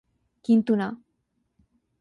[0.45, 0.87] কিন্তু না।